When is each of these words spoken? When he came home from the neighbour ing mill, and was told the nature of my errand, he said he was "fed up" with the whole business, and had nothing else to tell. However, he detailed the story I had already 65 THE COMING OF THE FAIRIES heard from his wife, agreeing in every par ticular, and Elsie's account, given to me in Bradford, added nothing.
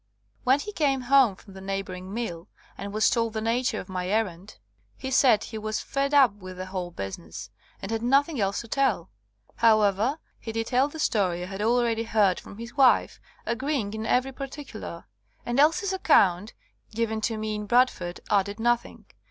When 0.43 0.59
he 0.59 0.71
came 0.73 1.01
home 1.01 1.35
from 1.35 1.53
the 1.53 1.61
neighbour 1.61 1.93
ing 1.93 2.11
mill, 2.11 2.47
and 2.75 2.91
was 2.91 3.07
told 3.07 3.33
the 3.33 3.39
nature 3.39 3.79
of 3.79 3.87
my 3.87 4.07
errand, 4.09 4.57
he 4.97 5.11
said 5.11 5.43
he 5.43 5.59
was 5.59 5.79
"fed 5.79 6.11
up" 6.11 6.33
with 6.33 6.57
the 6.57 6.65
whole 6.65 6.89
business, 6.89 7.51
and 7.83 7.91
had 7.91 8.01
nothing 8.01 8.41
else 8.41 8.61
to 8.61 8.67
tell. 8.67 9.11
However, 9.57 10.17
he 10.39 10.51
detailed 10.51 10.93
the 10.93 10.97
story 10.99 11.43
I 11.43 11.45
had 11.45 11.61
already 11.61 12.01
65 12.01 12.35
THE 12.35 12.41
COMING 12.41 12.51
OF 12.53 12.57
THE 12.57 12.65
FAIRIES 12.65 12.69
heard 12.71 12.73
from 12.73 12.77
his 12.77 12.77
wife, 12.77 13.21
agreeing 13.45 13.93
in 13.93 14.05
every 14.07 14.31
par 14.31 14.47
ticular, 14.47 15.03
and 15.45 15.59
Elsie's 15.59 15.93
account, 15.93 16.55
given 16.89 17.21
to 17.21 17.37
me 17.37 17.53
in 17.53 17.67
Bradford, 17.67 18.21
added 18.31 18.59
nothing. 18.59 19.05